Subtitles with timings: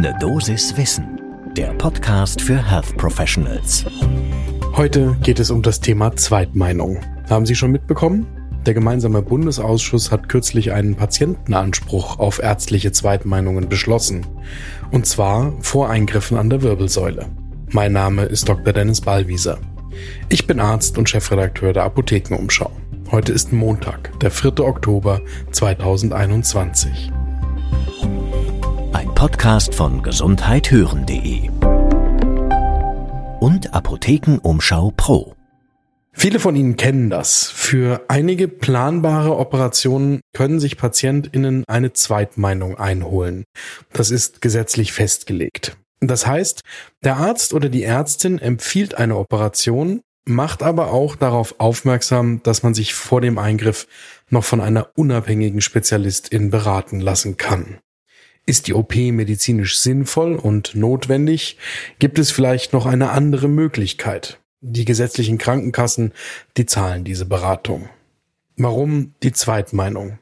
[0.00, 1.20] Ne Dosis Wissen,
[1.56, 3.84] der Podcast für Health Professionals.
[4.76, 7.00] Heute geht es um das Thema Zweitmeinung.
[7.28, 8.24] Haben Sie schon mitbekommen?
[8.64, 14.24] Der gemeinsame Bundesausschuss hat kürzlich einen Patientenanspruch auf ärztliche Zweitmeinungen beschlossen.
[14.92, 17.26] Und zwar vor Eingriffen an der Wirbelsäule.
[17.72, 18.72] Mein Name ist Dr.
[18.72, 19.58] Dennis Ballwieser.
[20.28, 22.70] Ich bin Arzt und Chefredakteur der Apothekenumschau.
[23.10, 24.60] Heute ist Montag, der 4.
[24.60, 27.10] Oktober 2021.
[29.18, 31.50] Podcast von gesundheithören.de
[33.40, 35.34] und Apothekenumschau Pro.
[36.12, 37.50] Viele von Ihnen kennen das.
[37.50, 43.42] Für einige planbare Operationen können sich PatientInnen eine Zweitmeinung einholen.
[43.92, 45.76] Das ist gesetzlich festgelegt.
[45.98, 46.60] Das heißt,
[47.02, 52.72] der Arzt oder die Ärztin empfiehlt eine Operation, macht aber auch darauf aufmerksam, dass man
[52.72, 53.88] sich vor dem Eingriff
[54.30, 57.80] noch von einer unabhängigen Spezialistin beraten lassen kann.
[58.48, 61.58] Ist die OP medizinisch sinnvoll und notwendig?
[61.98, 64.40] Gibt es vielleicht noch eine andere Möglichkeit?
[64.62, 66.14] Die gesetzlichen Krankenkassen,
[66.56, 67.90] die zahlen diese Beratung.
[68.56, 70.18] Warum die Zweitmeinung?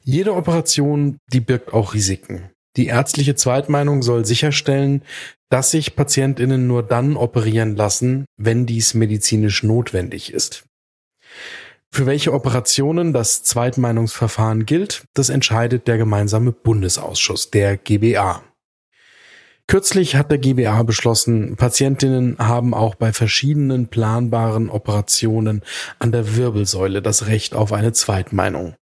[0.00, 2.48] Jede Operation, die birgt auch Risiken.
[2.78, 5.02] Die ärztliche Zweitmeinung soll sicherstellen,
[5.50, 10.64] dass sich Patientinnen nur dann operieren lassen, wenn dies medizinisch notwendig ist.
[11.92, 18.42] Für welche Operationen das Zweitmeinungsverfahren gilt, das entscheidet der gemeinsame Bundesausschuss, der GBA.
[19.66, 25.62] Kürzlich hat der GBA beschlossen, Patientinnen haben auch bei verschiedenen planbaren Operationen
[25.98, 28.76] an der Wirbelsäule das Recht auf eine Zweitmeinung.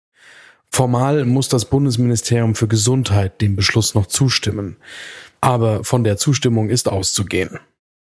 [0.70, 4.76] Formal muss das Bundesministerium für Gesundheit dem Beschluss noch zustimmen
[5.44, 7.58] aber von der Zustimmung ist auszugehen.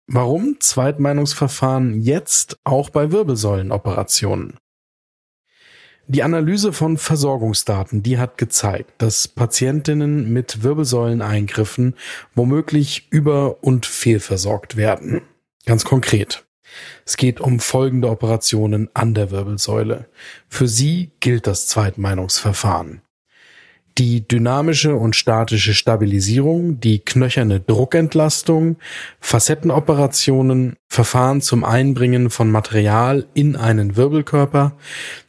[0.07, 4.59] Warum Zweitmeinungsverfahren jetzt auch bei Wirbelsäulenoperationen?
[6.09, 11.95] Die Analyse von Versorgungsdaten, die hat gezeigt, dass Patientinnen mit Wirbelsäuleneingriffen
[12.35, 15.23] womöglich über- und fehlversorgt werden.
[15.65, 16.45] Ganz konkret.
[17.05, 20.07] Es geht um folgende Operationen an der Wirbelsäule.
[20.49, 23.03] Für sie gilt das Zweitmeinungsverfahren
[23.99, 28.77] die dynamische und statische Stabilisierung, die knöcherne Druckentlastung,
[29.21, 34.77] Facettenoperationen, Verfahren zum Einbringen von Material in einen Wirbelkörper,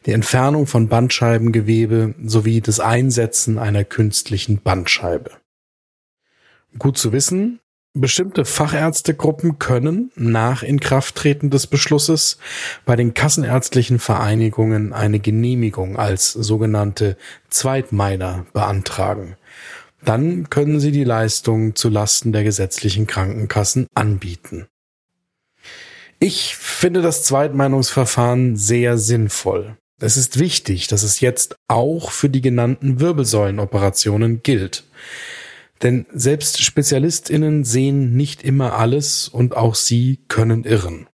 [0.06, 5.32] die Entfernung von Bandscheibengewebe sowie das Einsetzen einer künstlichen Bandscheibe.
[6.78, 7.60] Gut zu wissen,
[8.02, 12.38] Bestimmte Fachärztegruppen können nach Inkrafttreten des Beschlusses
[12.86, 17.18] bei den kassenärztlichen Vereinigungen eine Genehmigung als sogenannte
[17.50, 19.36] Zweitmeiner beantragen.
[20.04, 24.68] Dann können sie die Leistung zu Lasten der gesetzlichen Krankenkassen anbieten.
[26.20, 29.78] Ich finde das Zweitmeinungsverfahren sehr sinnvoll.
[30.00, 34.84] Es ist wichtig, dass es jetzt auch für die genannten Wirbelsäulenoperationen gilt.
[35.84, 41.08] Denn selbst Spezialistinnen sehen nicht immer alles und auch sie können irren.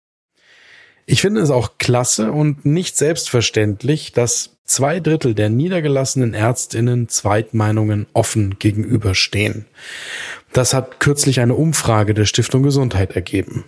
[1.05, 8.07] Ich finde es auch klasse und nicht selbstverständlich, dass zwei Drittel der niedergelassenen Ärztinnen Zweitmeinungen
[8.13, 9.67] offen gegenüberstehen.
[10.53, 13.65] Das hat kürzlich eine Umfrage der Stiftung Gesundheit ergeben.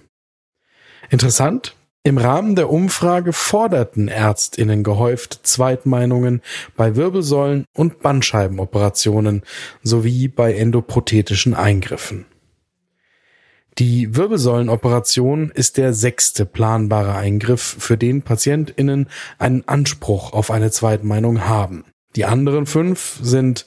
[1.10, 1.74] Interessant,
[2.06, 6.42] im Rahmen der Umfrage forderten Ärztinnen gehäuft Zweitmeinungen
[6.76, 9.42] bei Wirbelsäulen- und Bandscheibenoperationen
[9.82, 12.26] sowie bei endoprothetischen Eingriffen.
[13.78, 21.48] Die Wirbelsäulenoperation ist der sechste planbare Eingriff, für den Patientinnen einen Anspruch auf eine Zweitmeinung
[21.48, 21.84] haben.
[22.16, 23.66] Die anderen fünf sind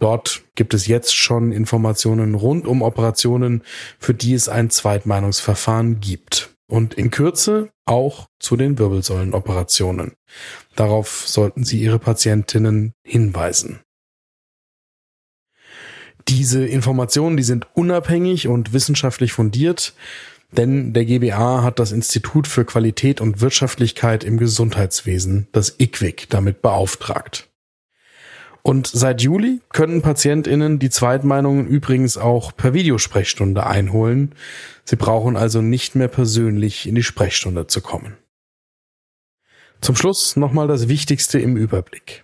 [0.00, 3.62] Dort gibt es jetzt schon Informationen rund um Operationen,
[3.98, 6.48] für die es ein Zweitmeinungsverfahren gibt.
[6.66, 10.14] Und in Kürze auch zu den Wirbelsäulenoperationen.
[10.76, 13.80] Darauf sollten Sie Ihre Patientinnen hinweisen.
[16.28, 19.94] Diese Informationen, die sind unabhängig und wissenschaftlich fundiert,
[20.52, 26.62] denn der GBA hat das Institut für Qualität und Wirtschaftlichkeit im Gesundheitswesen, das IQWIC, damit
[26.62, 27.48] beauftragt.
[28.62, 34.34] Und seit Juli können PatientInnen die Zweitmeinungen übrigens auch per Videosprechstunde einholen.
[34.84, 38.16] Sie brauchen also nicht mehr persönlich in die Sprechstunde zu kommen.
[39.82, 42.23] Zum Schluss nochmal das Wichtigste im Überblick.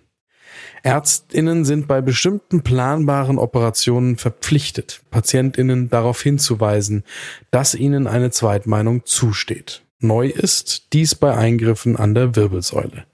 [0.83, 7.03] Ärztinnen sind bei bestimmten planbaren Operationen verpflichtet, Patientinnen darauf hinzuweisen,
[7.51, 9.83] dass ihnen eine Zweitmeinung zusteht.
[9.99, 13.05] Neu ist dies bei Eingriffen an der Wirbelsäule.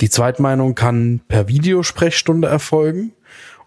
[0.00, 3.12] Die Zweitmeinung kann per Videosprechstunde erfolgen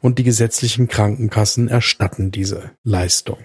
[0.01, 3.37] und die gesetzlichen Krankenkassen erstatten diese Leistung.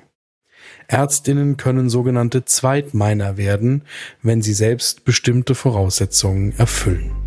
[0.89, 3.83] Ärztinnen können sogenannte Zweitmeiner werden,
[4.23, 7.24] wenn sie selbst bestimmte Voraussetzungen erfüllen.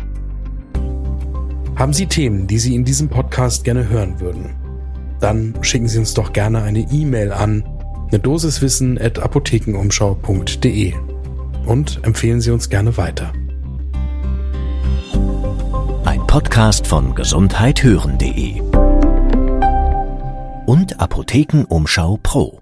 [1.78, 4.56] Haben Sie Themen, die Sie in diesem Podcast gerne hören würden?
[5.20, 7.62] Dann schicken Sie uns doch gerne eine E-Mail an
[8.08, 10.94] eine Dosiswissen at apothekenumschau.de
[11.66, 13.32] und empfehlen Sie uns gerne weiter.
[16.04, 18.60] Ein Podcast von gesundheithören.de
[20.66, 22.58] und Apothekenumschau Pro.